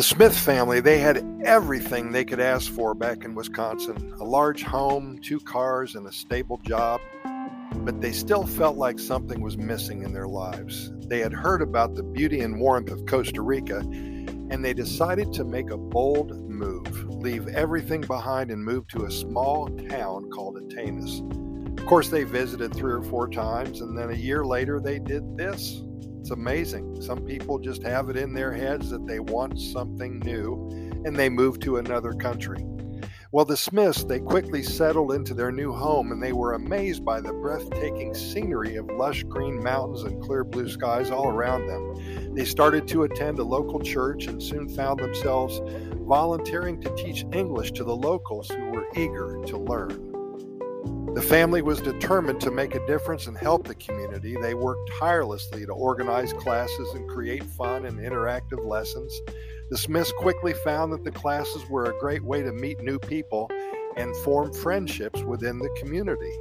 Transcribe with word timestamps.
The 0.00 0.04
Smith 0.04 0.34
family, 0.34 0.80
they 0.80 0.98
had 0.98 1.22
everything 1.44 2.10
they 2.10 2.24
could 2.24 2.40
ask 2.40 2.72
for 2.72 2.94
back 2.94 3.22
in 3.22 3.34
Wisconsin 3.34 4.14
a 4.18 4.24
large 4.24 4.62
home, 4.62 5.18
two 5.22 5.38
cars, 5.38 5.94
and 5.94 6.06
a 6.06 6.10
stable 6.10 6.56
job. 6.56 7.02
But 7.74 8.00
they 8.00 8.12
still 8.12 8.46
felt 8.46 8.78
like 8.78 8.98
something 8.98 9.42
was 9.42 9.58
missing 9.58 10.02
in 10.02 10.14
their 10.14 10.26
lives. 10.26 10.90
They 11.06 11.18
had 11.18 11.34
heard 11.34 11.60
about 11.60 11.96
the 11.96 12.02
beauty 12.02 12.40
and 12.40 12.58
warmth 12.58 12.90
of 12.90 13.04
Costa 13.04 13.42
Rica, 13.42 13.80
and 13.80 14.64
they 14.64 14.72
decided 14.72 15.34
to 15.34 15.44
make 15.44 15.70
a 15.70 15.76
bold 15.76 16.48
move, 16.48 17.04
leave 17.10 17.48
everything 17.48 18.00
behind, 18.00 18.50
and 18.50 18.64
move 18.64 18.88
to 18.88 19.04
a 19.04 19.10
small 19.10 19.68
town 19.90 20.30
called 20.30 20.56
Atenas. 20.56 21.20
Of 21.78 21.84
course, 21.84 22.08
they 22.08 22.24
visited 22.24 22.72
three 22.72 22.94
or 22.94 23.02
four 23.02 23.28
times, 23.28 23.82
and 23.82 23.98
then 23.98 24.08
a 24.08 24.16
year 24.16 24.46
later, 24.46 24.80
they 24.80 24.98
did 24.98 25.36
this. 25.36 25.82
It's 26.20 26.30
amazing. 26.30 27.00
Some 27.00 27.24
people 27.24 27.58
just 27.58 27.82
have 27.82 28.10
it 28.10 28.16
in 28.16 28.34
their 28.34 28.52
heads 28.52 28.90
that 28.90 29.06
they 29.06 29.20
want 29.20 29.58
something 29.58 30.18
new 30.18 30.68
and 31.06 31.16
they 31.16 31.30
move 31.30 31.60
to 31.60 31.78
another 31.78 32.12
country. 32.12 32.62
Well, 33.32 33.46
the 33.46 33.56
Smiths, 33.56 34.04
they 34.04 34.20
quickly 34.20 34.62
settled 34.62 35.12
into 35.12 35.32
their 35.32 35.50
new 35.50 35.72
home 35.72 36.12
and 36.12 36.22
they 36.22 36.34
were 36.34 36.52
amazed 36.52 37.06
by 37.06 37.22
the 37.22 37.32
breathtaking 37.32 38.12
scenery 38.12 38.76
of 38.76 38.90
lush 38.90 39.22
green 39.22 39.62
mountains 39.62 40.02
and 40.02 40.22
clear 40.22 40.44
blue 40.44 40.68
skies 40.68 41.10
all 41.10 41.28
around 41.28 41.66
them. 41.66 42.34
They 42.34 42.44
started 42.44 42.86
to 42.88 43.04
attend 43.04 43.38
a 43.38 43.44
local 43.44 43.80
church 43.80 44.26
and 44.26 44.42
soon 44.42 44.68
found 44.68 45.00
themselves 45.00 45.62
volunteering 46.06 46.82
to 46.82 46.94
teach 46.96 47.24
English 47.32 47.72
to 47.72 47.84
the 47.84 47.96
locals 47.96 48.50
who 48.50 48.66
were 48.66 48.86
eager 48.94 49.40
to 49.46 49.56
learn. 49.56 50.09
The 51.14 51.22
family 51.22 51.60
was 51.60 51.80
determined 51.80 52.40
to 52.42 52.50
make 52.50 52.74
a 52.74 52.86
difference 52.86 53.26
and 53.26 53.36
help 53.36 53.66
the 53.66 53.74
community. 53.74 54.36
They 54.40 54.54
worked 54.54 54.90
tirelessly 54.98 55.66
to 55.66 55.72
organize 55.72 56.32
classes 56.32 56.94
and 56.94 57.08
create 57.08 57.42
fun 57.42 57.84
and 57.84 57.98
interactive 57.98 58.64
lessons. 58.64 59.20
The 59.70 59.78
Smiths 59.78 60.12
quickly 60.18 60.52
found 60.64 60.92
that 60.92 61.04
the 61.04 61.10
classes 61.10 61.68
were 61.68 61.86
a 61.86 61.98
great 61.98 62.22
way 62.22 62.42
to 62.42 62.52
meet 62.52 62.80
new 62.80 62.98
people 62.98 63.50
and 63.96 64.16
form 64.18 64.52
friendships 64.52 65.22
within 65.22 65.58
the 65.58 65.68
community. 65.78 66.32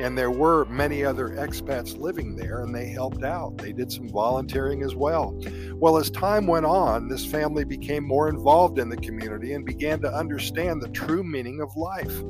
And 0.00 0.16
there 0.16 0.30
were 0.30 0.64
many 0.66 1.04
other 1.04 1.30
expats 1.30 1.96
living 1.96 2.36
there, 2.36 2.62
and 2.62 2.74
they 2.74 2.86
helped 2.86 3.22
out. 3.22 3.56
They 3.56 3.72
did 3.72 3.90
some 3.90 4.08
volunteering 4.08 4.82
as 4.82 4.94
well. 4.94 5.38
Well, 5.74 5.96
as 5.96 6.10
time 6.10 6.46
went 6.46 6.66
on, 6.66 7.08
this 7.08 7.24
family 7.24 7.64
became 7.64 8.04
more 8.04 8.28
involved 8.28 8.78
in 8.78 8.88
the 8.88 8.96
community 8.96 9.54
and 9.54 9.64
began 9.64 10.00
to 10.00 10.12
understand 10.12 10.82
the 10.82 10.88
true 10.88 11.22
meaning 11.22 11.60
of 11.60 11.74
life. 11.76 12.22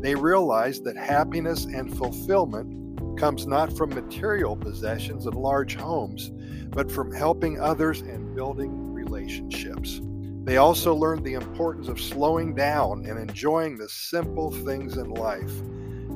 They 0.00 0.14
realized 0.14 0.84
that 0.84 0.96
happiness 0.96 1.64
and 1.64 1.96
fulfillment 1.96 3.18
comes 3.18 3.46
not 3.46 3.76
from 3.76 3.90
material 3.90 4.56
possessions 4.56 5.26
and 5.26 5.34
large 5.34 5.74
homes, 5.74 6.30
but 6.70 6.90
from 6.92 7.12
helping 7.12 7.58
others 7.60 8.02
and 8.02 8.34
building 8.34 8.92
relationships. 8.92 10.00
They 10.44 10.58
also 10.58 10.94
learned 10.94 11.24
the 11.24 11.34
importance 11.34 11.88
of 11.88 12.00
slowing 12.00 12.54
down 12.54 13.04
and 13.06 13.18
enjoying 13.18 13.78
the 13.78 13.88
simple 13.88 14.52
things 14.52 14.96
in 14.96 15.10
life, 15.10 15.50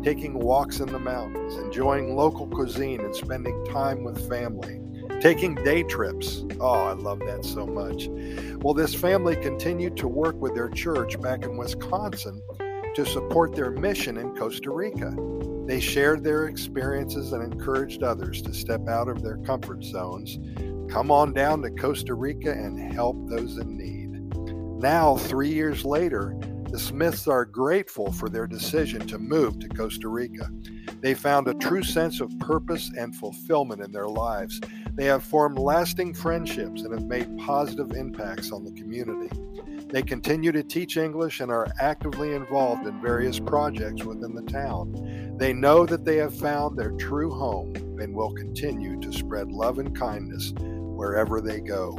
taking 0.04 0.34
walks 0.38 0.78
in 0.80 0.92
the 0.92 1.00
mountains, 1.00 1.56
enjoying 1.56 2.14
local 2.14 2.46
cuisine, 2.46 3.00
and 3.00 3.16
spending 3.16 3.64
time 3.66 4.04
with 4.04 4.28
family. 4.28 4.80
Taking 5.20 5.54
day 5.56 5.82
trips. 5.82 6.44
Oh, 6.60 6.70
I 6.70 6.92
love 6.92 7.20
that 7.20 7.44
so 7.44 7.66
much. 7.66 8.08
Well, 8.62 8.72
this 8.72 8.94
family 8.94 9.36
continued 9.36 9.96
to 9.98 10.08
work 10.08 10.36
with 10.36 10.54
their 10.54 10.68
church 10.68 11.20
back 11.20 11.42
in 11.42 11.56
Wisconsin 11.56 12.40
to 12.94 13.06
support 13.06 13.54
their 13.54 13.70
mission 13.70 14.16
in 14.16 14.34
Costa 14.36 14.70
Rica. 14.70 15.14
They 15.66 15.80
shared 15.80 16.24
their 16.24 16.46
experiences 16.46 17.32
and 17.32 17.42
encouraged 17.42 18.02
others 18.02 18.42
to 18.42 18.52
step 18.52 18.88
out 18.88 19.08
of 19.08 19.22
their 19.22 19.36
comfort 19.38 19.84
zones, 19.84 20.38
come 20.92 21.10
on 21.10 21.32
down 21.32 21.62
to 21.62 21.70
Costa 21.70 22.14
Rica, 22.14 22.50
and 22.50 22.92
help 22.92 23.16
those 23.28 23.56
in 23.56 23.76
need. 23.76 24.10
Now, 24.82 25.16
three 25.16 25.52
years 25.52 25.84
later, 25.84 26.36
the 26.70 26.78
Smiths 26.78 27.26
are 27.26 27.44
grateful 27.44 28.12
for 28.12 28.28
their 28.28 28.46
decision 28.46 29.06
to 29.08 29.18
move 29.18 29.58
to 29.58 29.68
Costa 29.68 30.08
Rica. 30.08 30.48
They 31.00 31.14
found 31.14 31.48
a 31.48 31.54
true 31.54 31.82
sense 31.82 32.20
of 32.20 32.38
purpose 32.38 32.90
and 32.96 33.14
fulfillment 33.14 33.82
in 33.82 33.92
their 33.92 34.08
lives. 34.08 34.60
They 34.94 35.06
have 35.06 35.24
formed 35.24 35.58
lasting 35.58 36.14
friendships 36.14 36.82
and 36.82 36.94
have 36.94 37.06
made 37.06 37.38
positive 37.38 37.92
impacts 37.92 38.52
on 38.52 38.64
the 38.64 38.72
community. 38.72 39.30
They 39.92 40.02
continue 40.02 40.52
to 40.52 40.62
teach 40.62 40.96
English 40.96 41.40
and 41.40 41.50
are 41.50 41.66
actively 41.80 42.34
involved 42.34 42.86
in 42.86 43.02
various 43.02 43.40
projects 43.40 44.04
within 44.04 44.36
the 44.36 44.42
town. 44.42 45.36
They 45.36 45.52
know 45.52 45.84
that 45.84 46.04
they 46.04 46.16
have 46.18 46.38
found 46.38 46.78
their 46.78 46.92
true 46.92 47.30
home 47.30 47.74
and 48.00 48.14
will 48.14 48.32
continue 48.32 49.00
to 49.00 49.12
spread 49.12 49.50
love 49.50 49.80
and 49.80 49.96
kindness 49.98 50.52
wherever 50.60 51.40
they 51.40 51.60
go. 51.60 51.98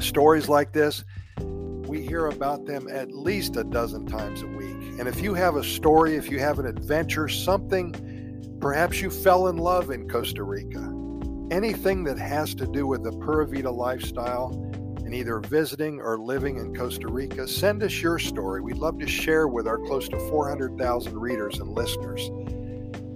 Stories 0.00 0.48
like 0.48 0.72
this, 0.72 1.04
we 1.38 2.00
hear 2.00 2.26
about 2.26 2.64
them 2.64 2.88
at 2.88 3.12
least 3.12 3.56
a 3.56 3.64
dozen 3.64 4.06
times 4.06 4.42
a 4.42 4.46
week. 4.46 4.98
And 4.98 5.06
if 5.06 5.20
you 5.20 5.34
have 5.34 5.56
a 5.56 5.64
story, 5.64 6.16
if 6.16 6.30
you 6.30 6.38
have 6.38 6.58
an 6.58 6.66
adventure, 6.66 7.28
something, 7.28 8.58
perhaps 8.60 9.02
you 9.02 9.10
fell 9.10 9.48
in 9.48 9.58
love 9.58 9.90
in 9.90 10.08
Costa 10.08 10.42
Rica, 10.42 10.92
anything 11.50 12.04
that 12.04 12.18
has 12.18 12.54
to 12.54 12.66
do 12.66 12.86
with 12.86 13.04
the 13.04 13.12
Pura 13.12 13.46
Vida 13.46 13.70
lifestyle, 13.70 14.50
and 15.06 15.14
either 15.14 15.38
visiting 15.38 16.00
or 16.00 16.18
living 16.18 16.56
in 16.56 16.74
Costa 16.74 17.06
Rica, 17.06 17.46
send 17.46 17.80
us 17.84 18.02
your 18.02 18.18
story. 18.18 18.60
We'd 18.60 18.76
love 18.76 18.98
to 18.98 19.06
share 19.06 19.46
with 19.46 19.68
our 19.68 19.78
close 19.78 20.08
to 20.08 20.18
400,000 20.18 21.16
readers 21.16 21.60
and 21.60 21.70
listeners. 21.70 22.28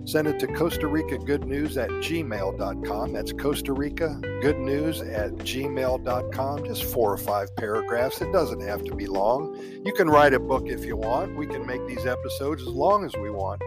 Send 0.08 0.28
it 0.28 0.38
to 0.38 0.46
Costa 0.46 0.86
Rica 0.86 1.18
Good 1.18 1.44
News 1.46 1.76
at 1.76 1.90
gmail.com. 1.90 3.12
That's 3.12 3.32
Costa 3.32 3.72
Rica 3.72 4.20
Good 4.40 4.58
News 4.60 5.00
at 5.00 5.32
gmail.com. 5.32 6.64
Just 6.64 6.84
four 6.84 7.12
or 7.12 7.18
five 7.18 7.54
paragraphs. 7.56 8.20
It 8.20 8.32
doesn't 8.32 8.60
have 8.60 8.84
to 8.84 8.94
be 8.94 9.06
long. 9.06 9.56
You 9.84 9.92
can 9.92 10.08
write 10.08 10.32
a 10.32 10.40
book 10.40 10.68
if 10.68 10.84
you 10.84 10.96
want. 10.96 11.36
We 11.36 11.48
can 11.48 11.66
make 11.66 11.84
these 11.88 12.06
episodes 12.06 12.62
as 12.62 12.68
long 12.68 13.04
as 13.04 13.14
we 13.16 13.30
want. 13.30 13.62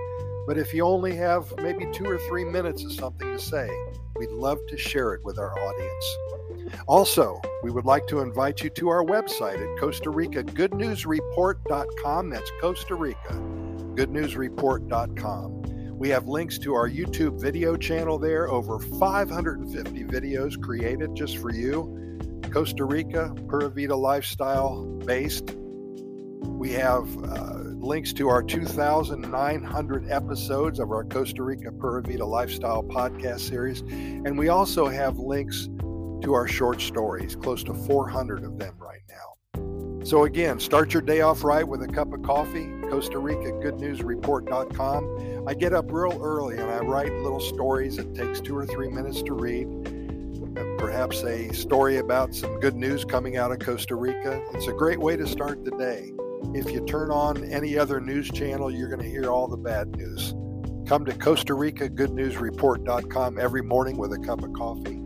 But 0.48 0.58
if 0.58 0.74
you 0.74 0.86
only 0.86 1.14
have 1.16 1.54
maybe 1.58 1.88
two 1.92 2.06
or 2.06 2.18
three 2.20 2.46
minutes 2.46 2.86
of 2.86 2.94
something 2.94 3.32
to 3.34 3.40
say, 3.40 3.70
we'd 4.24 4.36
love 4.36 4.60
to 4.68 4.78
share 4.78 5.14
it 5.14 5.24
with 5.24 5.38
our 5.38 5.58
audience. 5.60 6.18
Also, 6.88 7.42
we 7.62 7.70
would 7.72 7.86
like 7.86 8.08
to 8.08 8.22
invite 8.22 8.64
you 8.64 8.70
to 8.70 8.88
our 8.88 9.04
website 9.04 9.62
at 9.62 9.80
Costa 9.80 10.10
Rica 10.10 10.44
GoodNewsReport.com. 10.44 12.30
That's 12.30 12.52
Costa 12.62 12.96
Rica 12.96 13.34
GoodNewsReport.com. 13.34 15.98
We 15.98 16.10
have 16.10 16.28
links 16.28 16.58
to 16.60 16.74
our 16.74 16.90
YouTube 16.90 17.40
video 17.40 17.76
channel 17.76 18.18
there, 18.18 18.50
over 18.50 18.80
550 18.80 20.06
videos 20.06 20.62
created 20.62 21.16
just 21.16 21.38
for 21.38 21.52
you. 21.52 22.00
Costa 22.50 22.86
Rica, 22.86 23.36
Pura 23.48 23.70
Vida 23.70 23.96
lifestyle 23.96 24.86
based. 25.06 25.56
We 26.44 26.72
have 26.72 27.08
uh, 27.24 27.54
links 27.84 28.14
to 28.14 28.30
our 28.30 28.42
2,900 28.42 30.10
episodes 30.10 30.80
of 30.80 30.92
our 30.92 31.04
Costa 31.04 31.44
Rica 31.44 31.72
Pura 31.72 32.02
Vida 32.02 32.26
lifestyle 32.26 32.84
podcast 32.84 33.42
series. 33.42 33.82
And 33.82 34.38
we 34.38 34.50
also 34.50 34.88
have 34.88 35.18
links 35.18 35.68
to 36.22 36.34
our 36.34 36.48
short 36.48 36.82
stories, 36.82 37.36
close 37.36 37.64
to 37.66 37.74
400 37.74 38.44
of 38.44 38.58
them 38.58 38.76
right 38.78 39.02
now. 39.10 40.04
So, 40.06 40.24
again, 40.24 40.60
start 40.60 40.94
your 40.94 41.02
day 41.02 41.22
off 41.22 41.44
right 41.44 41.68
with 41.68 41.82
a 41.82 41.88
cup 41.88 42.14
of 42.14 42.24
coffee. 42.24 42.70
Costa 42.90 43.20
Rica 43.20 43.52
GoodNewsReport.com. 43.54 45.48
I 45.48 45.54
get 45.54 45.74
up 45.74 45.92
real 45.92 46.20
early 46.22 46.58
and 46.58 46.70
I 46.70 46.80
write 46.80 47.12
little 47.12 47.40
stories. 47.40 47.98
It 47.98 48.14
takes 48.14 48.40
two 48.40 48.56
or 48.56 48.66
three 48.66 48.90
minutes 48.90 49.22
to 49.24 49.34
read. 49.34 49.68
Perhaps 50.78 51.24
a 51.24 51.52
story 51.54 51.98
about 51.98 52.36
some 52.36 52.60
good 52.60 52.76
news 52.76 53.04
coming 53.04 53.38
out 53.38 53.52
of 53.52 53.60
Costa 53.60 53.96
Rica. 53.96 54.44
It's 54.54 54.68
a 54.68 54.74
great 54.74 55.00
way 55.00 55.18
to 55.18 55.26
start 55.26 55.66
the 55.66 55.72
day. 55.72 56.12
If 56.54 56.72
you 56.72 56.86
turn 56.86 57.12
on 57.12 57.44
any 57.52 57.78
other 57.78 58.00
news 58.00 58.30
channel, 58.30 58.72
you're 58.72 58.90
going 58.90 59.02
to 59.02 59.10
hear 59.10 59.32
all 59.32 59.48
the 59.48 59.58
bad 59.58 59.96
news. 59.96 60.34
Come 60.88 61.06
to 61.06 61.14
Costa 61.14 61.54
Rica 61.54 61.90
GoodNewsReport.com 61.90 63.40
every 63.40 63.62
morning 63.62 63.98
with 63.98 64.14
a 64.14 64.20
cup 64.20 64.44
of 64.44 64.54
coffee 64.54 65.04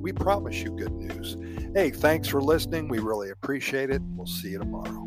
we 0.00 0.12
promise 0.12 0.56
you 0.56 0.70
good 0.70 0.92
news. 0.92 1.36
Hey, 1.74 1.90
thanks 1.90 2.26
for 2.26 2.42
listening. 2.42 2.88
We 2.88 2.98
really 2.98 3.30
appreciate 3.30 3.90
it. 3.90 4.02
We'll 4.16 4.26
see 4.26 4.50
you 4.50 4.58
tomorrow. 4.58 5.06